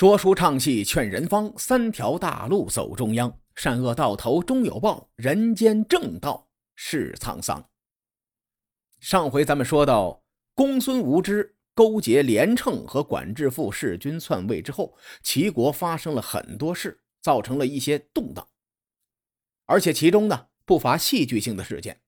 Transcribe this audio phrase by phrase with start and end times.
[0.00, 7.62] 说书唱戏劝人方，三条大路走中央，善恶到头终有报，人间正道是沧桑。
[8.98, 10.24] 上回咱们说到，
[10.54, 18.48] 公孙无知勾结连称和管制父弑君篡位之后，齐国发生了很多事，造成了一些动荡，
[19.66, 22.00] 而且其中呢不乏戏剧性的事件。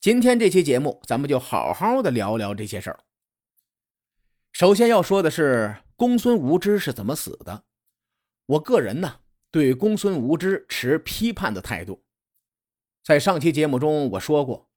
[0.00, 3.00] 今天这期节目，咱们就好好的聊聊这些事儿。
[4.50, 7.64] 首先要说的是公孙无知是怎么死的。
[8.46, 12.04] 我个人呢对公孙无知持批判的态度。
[13.02, 14.70] 在上期节目中我说过，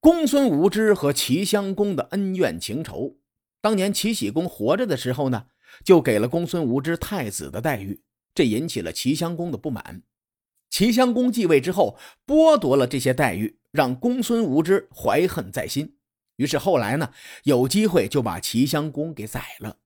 [0.00, 3.18] 公孙无知和齐襄公的恩怨情仇。
[3.60, 5.46] 当年齐僖公活着的时候呢，
[5.84, 8.02] 就给了公孙无知太子的待遇，
[8.34, 10.02] 这引起了齐襄公的不满。
[10.70, 13.58] 齐襄公继位之后，剥夺了这些待遇。
[13.74, 15.96] 让公孙无知怀恨在心，
[16.36, 17.12] 于是后来呢，
[17.42, 19.78] 有机会就把齐襄公给宰了。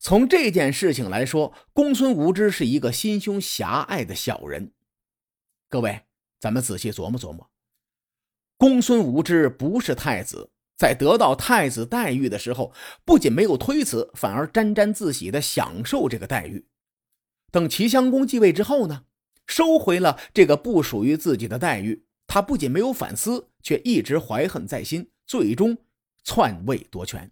[0.00, 4.72] 从这件事情来说，公孙无知是一个心胸狭隘的小人。
[5.68, 6.06] 各位，
[6.40, 7.50] 咱们仔细琢磨琢磨，
[8.56, 12.72] 公孙无知不是太子，在得到太子待遇的时候，
[13.04, 16.66] 不仅没有推辞，反而沾沾自喜的享受这个待遇。
[17.52, 19.04] 等齐襄公继位之后呢，
[19.46, 22.06] 收回了这个不属于自己的待遇。
[22.26, 25.76] 他不仅没有反思，却一直怀恨在心，最终
[26.24, 27.30] 篡位夺权。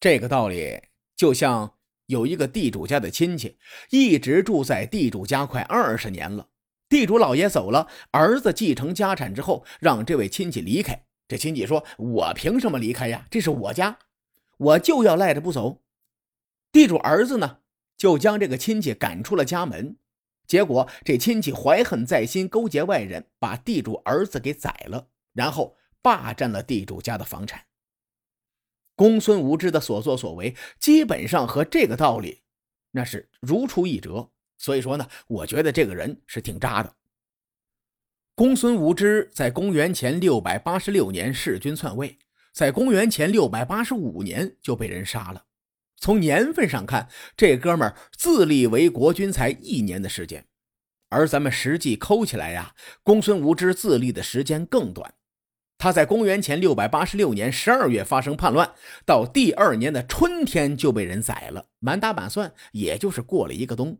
[0.00, 0.80] 这个道理
[1.18, 1.74] 就像
[2.06, 3.58] 有一个地主家的亲戚，
[3.90, 6.48] 一直住在地主家快二十年了。
[6.88, 11.04] 地主老爷走了，儿子继承家产之后，让这位亲戚离开。
[11.26, 13.26] 这亲戚说：“我凭什么离开呀？
[13.28, 13.98] 这是我家，
[14.58, 15.82] 我就要赖着不走。”
[16.70, 17.58] 地主儿子呢，
[17.96, 19.96] 就将这个亲戚赶出了家门。
[20.46, 27.64] 结果，这亲戚怀恨在心，勾结外人，把地主儿子给宰了，然后霸占了地主家的房产。
[28.98, 32.40] 公孙无知的所作所为，基本上和这个道理
[32.90, 34.28] 那是如出一辙。
[34.58, 36.92] 所以说呢，我觉得这个人是挺渣的。
[38.34, 42.18] 公孙无知在公元前六百八十六年弑君篡位，
[42.52, 45.44] 在公元前六百八十五年就被人杀了。
[45.98, 50.44] 从年份上看，这哥们儿自立为国君才一年的时间，
[51.08, 52.74] 而咱们实际抠起来呀，
[53.04, 55.14] 公孙无知自立的时间更短。
[55.78, 58.74] 他在公元前六百八十六年十二月发生叛乱，
[59.06, 61.66] 到第二年的春天就被人宰了。
[61.78, 63.96] 满打满算，也就是过了一个冬。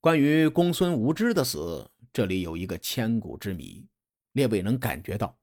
[0.00, 3.86] 关于公孙无知的死，这里有一个千古之谜，
[4.32, 5.38] 列位能感觉到，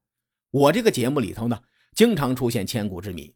[0.52, 1.62] 我这个节目里头呢，
[1.94, 3.34] 经常出现千古之谜。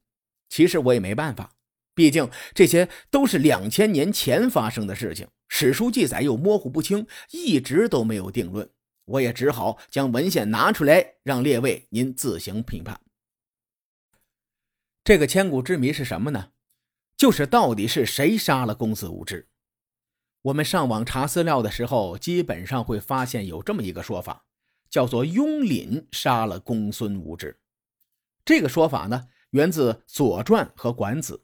[0.49, 1.53] 其实我也没办法。
[1.95, 8.69] 毕竟这些都是两千年前发生的事情，史书记载又模糊不清，一直都没有定论。
[9.09, 12.99] 我也只好将文献拿出来，让列位您自行评判。
[15.03, 16.51] 这个千古之谜是什么呢？
[17.17, 19.49] 就是到底是谁杀了公子无知？
[20.43, 24.45] 我们上网查资料的时候，基本上会发现有这么一个说法，
[24.89, 27.59] 叫做雍廪杀了公孙无知。
[28.45, 31.35] 这个说法呢，源自《左传》和《管子》。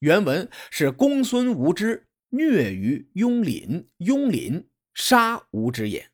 [0.00, 4.64] 原文是公孙无知虐于雍廪，雍廪
[4.94, 6.09] 杀无知也。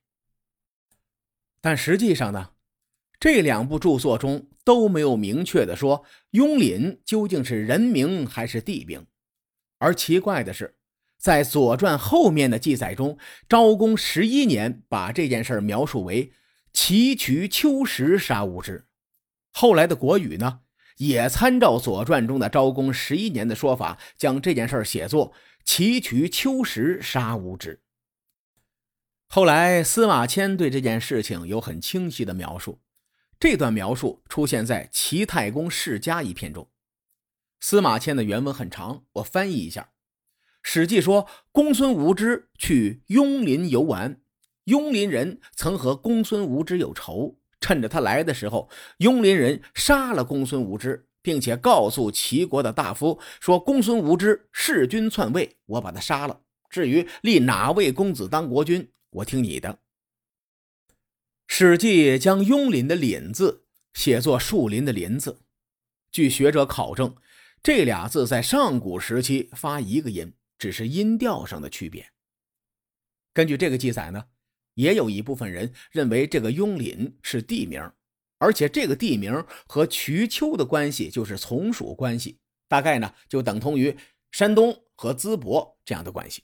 [1.61, 2.51] 但实际上呢，
[3.19, 9.07] 这两部著作中都没有明确的说雍廪究竟是人名还是地名。
[9.79, 10.77] 而奇怪的是，
[11.19, 13.19] 在《左传》后面的记载中，
[13.49, 16.33] 昭公十一年把这件事描述为
[16.73, 18.87] 齐渠秋实杀无知。
[19.53, 20.61] 后来的《国语》呢？
[20.99, 27.83] 也参照《左传》中的昭公十一年的说法，将这件事写作“齐渠秋实杀无知”。
[29.29, 32.81] 后来司马迁对这件事情有很清晰的描述，
[33.39, 36.69] 这段描述出现在《齐太公世家》一篇中。
[37.61, 39.83] 司马迁的原文很长，我翻译一下：
[40.63, 44.21] 《史记》说，公孙无知去雍林游玩，
[44.65, 47.39] 雍林人曾和公孙无知有仇。
[47.61, 56.41] 趁着他来的时候，雍林人杀了公孙无知，并且告诉齐国的大夫说：“公孙无知弑君篡位，我把他杀了。
[56.71, 59.81] 至于立哪位公子当国君，我听你的。”
[61.47, 65.43] 《史记》将雍林的“林”字写作树林的“林”字。
[66.11, 67.15] 据学者考证，
[67.63, 72.11] 这俩字在上古时期发一个音，只是音调上的区别。
[73.33, 74.27] 根据这个记载呢。
[74.77, 77.81] 也有一部分人认为这个雍廪是地名，
[78.37, 83.97] 而且这个地名和瞿丘的关系就是从属关系，大概呢就等同于
[84.33, 86.43] 山东和淄博这样的关系。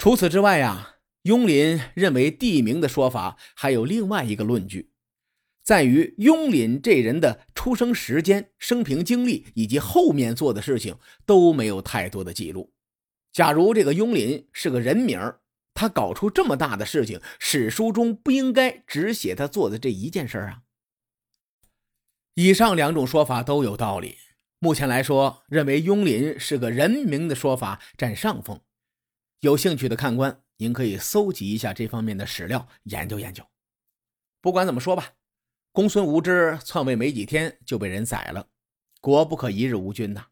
[0.00, 4.92] 除此之外呀，雍林认为地名的说法还有另外一个论据，
[5.62, 12.72] 在于雍林这人的出生时间、生平经历以及后面做的事情都没有太多的记录。
[13.30, 15.20] 假如这个雍林是个人名
[15.74, 20.62] 他搞出这么大的事情，史书中不应该只写他做的这一件事啊。
[22.36, 24.16] 以上两种说法都有道理。
[24.60, 28.62] 目前来说，认为雍林是个人名的说法占上风。
[29.40, 33.42] 有兴趣的看官，您可以搜集一下这方面的史料，研究研究。
[34.42, 35.14] 不管怎么说吧，
[35.72, 38.48] 公孙无知篡位没几天就被人宰了，
[39.00, 40.26] 国不可一日无君呐。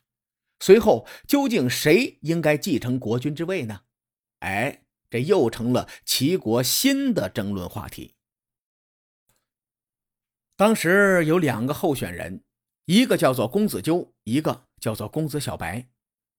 [0.60, 3.80] 随后，究竟谁应该继承国君之位呢？
[4.40, 8.14] 哎，这又成了齐国新的争论话题。
[10.54, 12.44] 当时有两个候选人，
[12.84, 15.88] 一个叫做公子纠，一个叫做公子小白。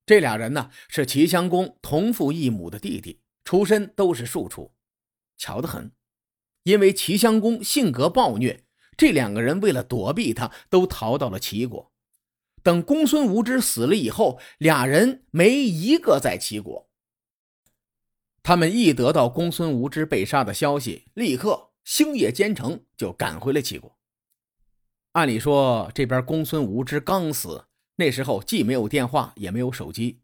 [0.09, 4.73] 这俩人呢是齐襄公同父异母的弟弟，出身都是庶出，
[5.37, 5.91] 巧得很。
[6.63, 8.63] 因为齐襄公性格暴虐，
[8.97, 11.93] 这两个人为了躲避他，都逃到了齐国。
[12.63, 16.89] 等公孙无知死了以后，俩人没一个在齐国。
[18.41, 23.95] 他们一得到公孙无知被杀的消息，立刻星夜兼程就赶回了齐国。
[25.11, 27.65] 按理说，这边公孙无知刚死，
[27.99, 30.21] 那时候既没有电话，也没有手机，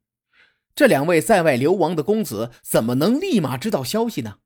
[0.73, 4.39] 这两位在外流亡的公子怎么能立马知道消息呢？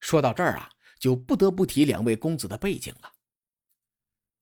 [0.00, 3.12] 说到这儿啊，就不得不提两位公子的背景了。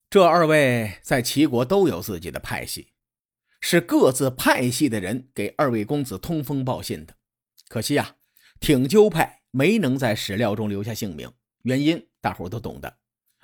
[0.09, 2.93] 这二位在齐国都有自己的派系，
[3.61, 7.15] 是各自派系的人给二位公子通风报信的。
[7.67, 8.15] 可惜啊，
[8.59, 11.31] 挺纠派没能在史料中留下姓名，
[11.61, 12.97] 原因大伙都懂的。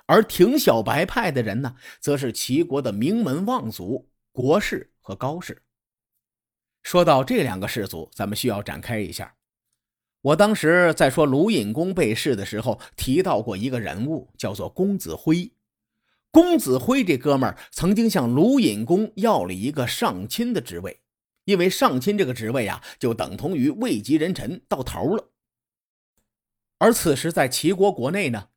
[0.06, 5.62] 而挺小白派的人呢，则是齐国的名门望族国士和高士。
[6.82, 9.36] 说到这两个氏族，咱们需要展开一下。
[10.22, 15.52] 我当时在说鲁隐公被弑的时候，提到过一个人物，叫做公子辉。
[16.30, 21.00] 公子辉这哥们儿曾经向鲁隐公要了一个上卿的职位，
[21.44, 25.30] 因为上卿这个职位啊，就等同于位极人臣到头了。
[26.78, 28.48] 而此时在齐国国内呢，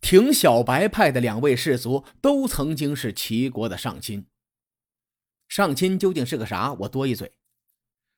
[0.00, 4.26] 挺小白派的两位氏族都曾经是齐国的上卿。
[5.54, 6.72] 上卿究竟是个啥？
[6.72, 7.30] 我多一嘴。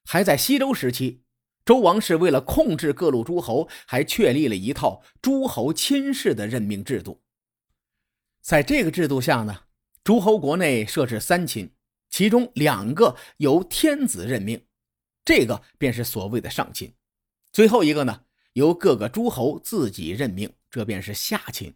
[0.06, 1.20] 还在西周时期，
[1.66, 7.22] 周王室为了控制各路诸侯，还确立了一套诸侯亲事的任命制度。
[8.40, 9.64] 在这个制度下呢，
[10.02, 11.74] 诸侯国内设置三卿，
[12.08, 14.64] 其中两个由天子任命，
[15.22, 16.92] 这个便是所谓的上卿；
[17.52, 18.22] 最后一个呢，
[18.54, 21.74] 由各个诸侯自己任命，这便是下卿。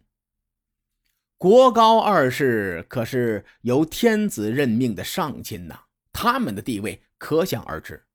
[1.41, 5.75] 国高二世可是由天子任命的上卿呐，
[6.13, 8.05] 他们的地位可想而知。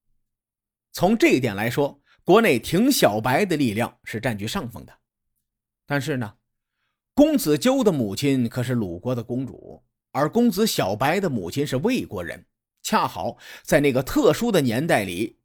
[0.93, 4.93] 从这一点来说，国内挺小白的力量是占据上风的，
[5.85, 6.35] 但是呢。
[7.15, 9.83] 公子纠的母亲可是鲁国的公主，
[10.13, 12.47] 而公子小白的母亲是魏国人。
[12.85, 15.36] 恰好在那个特殊的年代里，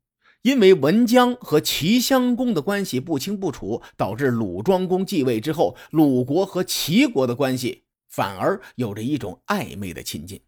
[0.41, 10.41] 因为文姜和齐襄公的关系不清不楚，导致鲁庄公继位之后，鲁国和齐国的关系反而有着一种暧昧的亲近。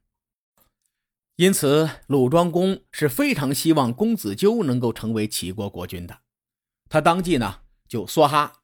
[1.36, 6.20] 因此，鲁庄公是非常希望公子纠能够成为齐国国君的。
[6.90, 8.60] 他当即呢就梭哈。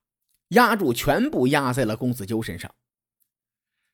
[0.50, 2.74] 压住全部压在了公子纠身上。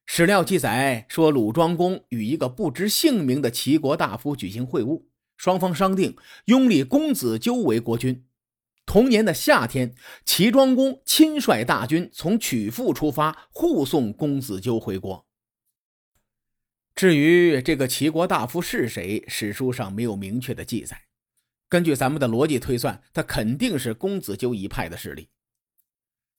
[0.05, 5.03] 史料记载说，鲁庄公与一个不知姓名的齐国大夫举行会晤，
[5.37, 6.15] 双方商定
[6.45, 8.25] 拥立公子纠为国君。
[8.85, 15.25] 同年的夏天，齐庄公亲率大军从曲阜出发，护送公子纠回国。
[16.93, 21.01] 至于这个齐国大夫是谁，史书上没有明确的记载。
[21.67, 25.29] 根据咱们的逻辑推算，他肯定是公子纠一派的势力。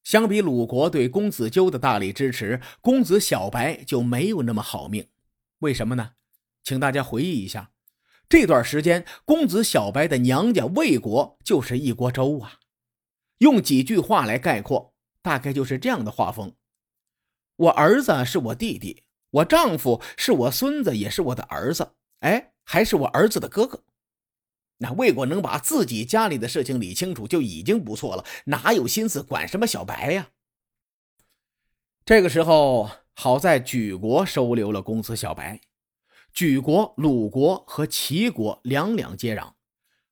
[0.05, 5.09] 相比鲁国对公子纠的大力支持，公子小白就没有那么好命。
[5.59, 6.13] 为什么呢？
[6.63, 7.73] 请大家回忆一下，
[8.29, 12.59] 这段时间公子小白的娘家魏国就是一锅粥啊。
[13.39, 16.55] 用几句话来概括，大概就是这样的画风：
[17.57, 23.83] 我儿子是我弟弟，我丈夫是我孙子，也是我的儿子，哎，还是我儿子的哥哥。
[24.79, 30.31] 那魏国能把自己家里的事情理清楚就已经不错了，哪有心思管什么小白呀？
[32.05, 35.61] 这个时候，好在举国收留了公子小白。
[36.37, 39.55] 莒国、鲁国和齐国两两接壤，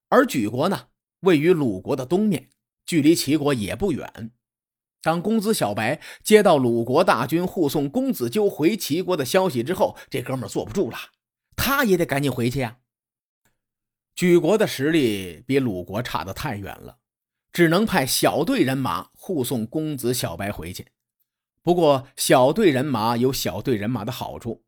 [0.09, 0.89] 而莒国呢，
[1.21, 2.49] 位于鲁国的东面，
[2.87, 4.33] 距离齐国也不远。
[5.03, 10.97] 当公子小白接到鲁国大军护送公子纠回齐国的消息之后，这哥们坐不住了，
[11.57, 12.79] 他也得赶紧回去呀。
[14.15, 17.01] 举国的实力比鲁国差得太远了，
[17.53, 20.87] 只能派小队人马护送公子小白回去。
[21.63, 24.65] 不过小队人马有小队人马的好处，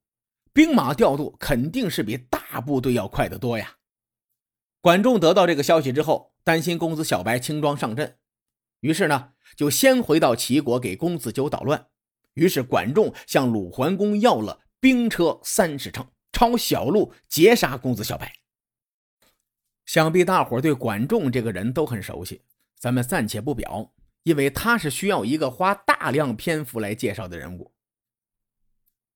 [0.57, 3.77] 兵马调度肯定是比大部队要快得多呀。
[4.81, 8.17] 管仲得到这个消息之后，担心公子小白轻装上阵，
[8.81, 11.89] 于是呢，就先回到齐国给公子纠捣乱。
[12.33, 18.33] 于是管仲向鲁桓公要了兵车三十乘，抄小路截杀公子小白。
[19.85, 22.41] 想必大伙对管仲这个人都很熟悉，
[22.79, 27.75] 咱们暂且不表，因为他是需要一个花大量篇幅来介绍的人物。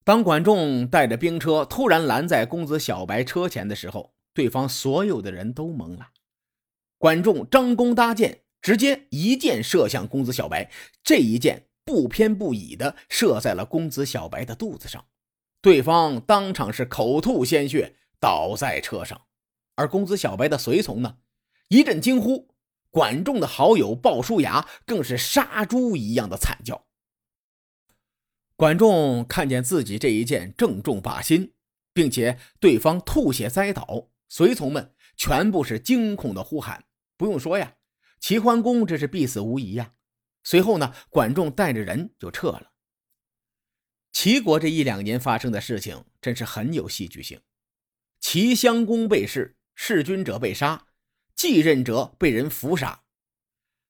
[0.02, 6.08] 当管仲带着兵车突然拦在公子小白车前的时候，对方所有的人都懵了。
[6.98, 10.70] 管仲张弓搭箭，直接一箭射向公子小白。
[11.02, 15.04] 这一箭不偏不倚的射在了公子小白的肚子上，
[15.60, 19.20] 对方当场是口吐鲜血，倒在车上。
[19.76, 21.16] 而公子小白的随从呢，
[21.68, 22.48] 一阵惊呼。
[22.90, 26.86] 管仲的好友鲍叔牙更是杀猪一样的惨叫。
[28.60, 31.54] 管仲看见自己这一箭正中靶心，
[31.94, 36.84] 并且对方吐血栽倒，随从们全部是惊恐的呼喊。
[37.16, 37.76] 不用说呀，
[38.20, 39.94] 齐桓公这是必死无疑呀。
[40.44, 42.72] 随后呢，管仲带着人就撤了。
[44.12, 47.40] 齐国这一两年发生的事情真是很有戏剧性。
[48.20, 50.88] 齐襄公被弑，弑君者被杀，
[51.34, 53.04] 继任者被人伏杀，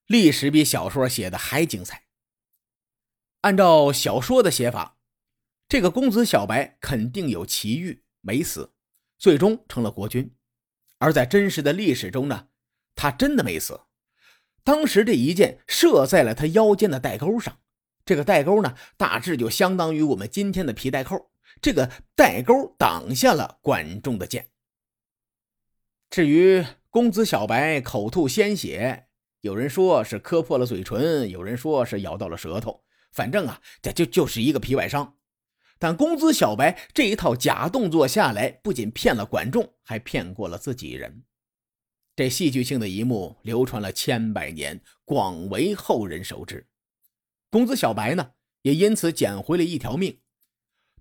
[0.07, 2.05] 历史比小说写的还精彩。
[3.43, 4.99] 按照小说的写法，
[5.67, 8.73] 这个公子小白肯定有奇遇，没死，
[9.19, 10.35] 最终成了国君。
[10.99, 12.49] 而在真实的历史中呢，
[12.95, 13.81] 他真的没死。
[14.63, 17.61] 当时这一箭射在了他腰间的带钩上，
[18.05, 21.31] 这个带钩呢，大致就相当于我们今天的皮带扣。
[21.63, 24.51] 这个带钩挡下了管仲的箭。
[26.11, 29.07] 至于公子小白口吐鲜血，
[29.41, 32.85] 有人说是磕破了嘴唇，有人说是咬到了舌头。
[33.13, 35.17] 反正啊，这就就是一个皮外伤，
[35.79, 41.25] 但公子小白这一套假动作下来，不仅骗了管仲，还骗过了自己人。
[42.17, 46.67] 这戏剧性的一幕流传了千百年，广为后人熟知。
[47.51, 50.19] 公子小白呢，也因此捡回了一条命。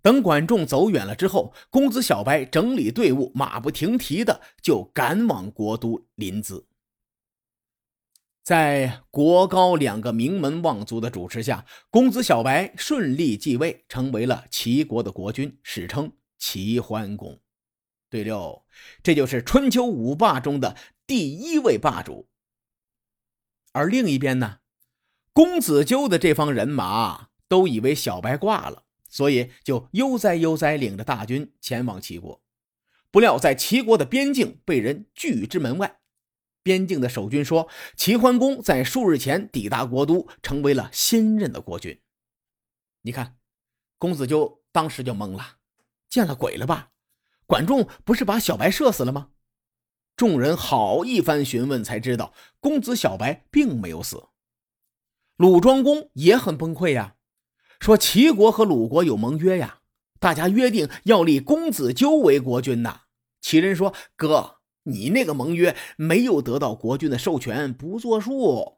[0.01, 6.63] 等管仲走远了之后，公子小白整理队伍，马不停蹄的就赶往国都临淄。
[8.49, 17.39] 在国高两个名门望族的主持下，公子小白顺利继位，成为了齐国的国君，史称齐桓公。
[18.09, 18.65] 对了，
[19.03, 20.75] 这就是春秋五霸中的
[21.05, 22.27] 第一位霸主。
[23.71, 24.61] 而另一边呢，
[25.31, 32.41] 公子纠的这方人马都以为小白挂了，所以就悠哉悠哉领着大军前往齐国。
[33.11, 35.98] 不料在齐国的边境被人拒之门外。
[36.61, 41.99] 边境的守军说：“齐桓公在数日前抵达国都，成为了新任的国君。”
[43.01, 43.37] 你看，
[43.97, 45.57] 公子纠当时就懵了，
[46.09, 46.89] 见了鬼了吧？
[47.45, 49.29] 管仲不是把小白射死了吗？
[50.15, 54.27] 众人好一番询问，才知道公子小白并没有死。
[55.37, 57.15] 鲁庄公也很崩溃呀，
[57.79, 59.79] 说：“齐国和鲁国有盟约呀，
[60.19, 63.03] 大家约定要立公子纠为国君呐。”
[63.39, 68.77] 齐人说：“哥。”你那个盟约没有得到国君的授权，不作数。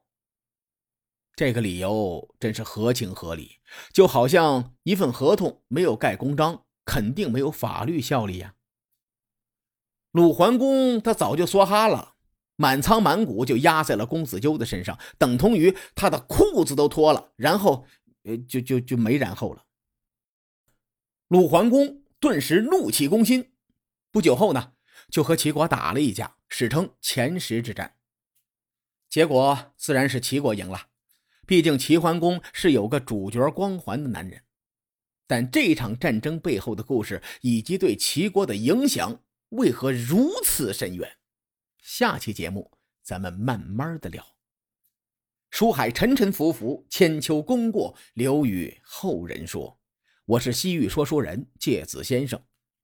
[1.36, 3.60] 这个理由真是合情合理，
[3.94, 8.56] 就好像一份合同没有盖公章，肯定没有法律效力呀。
[10.12, 12.16] 鲁桓公他早就梭哈了，
[12.58, 17.86] 满仓满谷就压在了公子纠的身上，等同于他的裤子都脱了，然后
[18.24, 19.66] 呃就就就没然后了。
[21.30, 23.54] 鲁桓公顿时怒气攻心，
[24.12, 24.74] 不久后呢。
[25.12, 27.98] 就和齐国打了一架，史称前十之战。
[29.10, 30.88] 结果自然是齐国赢了，
[31.46, 34.42] 毕竟齐桓公是有个主角光环的男人。
[35.28, 41.18] 但这场战争背后的故事以及对齐国的影响为何如此深远？
[41.82, 42.72] 下期节目
[43.04, 44.26] 咱们慢慢的聊。
[45.50, 49.78] 书海沉沉浮浮，千秋功过留与后人说。
[50.24, 52.42] 我是西域说书人介子先生。